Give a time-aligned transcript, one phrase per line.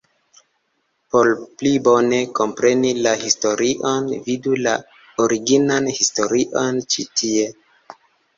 [1.15, 1.27] Por
[1.59, 4.73] pli bone kompreni la historion vidu la
[5.27, 7.47] originan historion ĉi tie!